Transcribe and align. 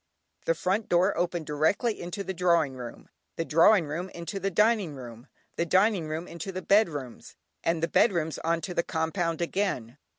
The 0.47 0.55
front 0.55 0.89
door 0.89 1.15
opened 1.15 1.45
directly 1.45 2.01
into 2.01 2.23
the 2.23 2.33
drawing 2.33 2.73
room, 2.75 3.09
the 3.35 3.45
drawing 3.45 3.85
room 3.85 4.09
into 4.09 4.39
the 4.39 4.49
dining 4.49 4.95
room, 4.95 5.27
the 5.57 5.65
dining 5.67 6.07
room 6.07 6.27
into 6.27 6.51
the 6.51 6.63
bedrooms, 6.63 7.35
and 7.63 7.83
the 7.83 7.87
bedrooms 7.87 8.39
on 8.39 8.61
to 8.61 8.73
the 8.73 8.81
compound 8.81 9.41
again. 9.43 9.99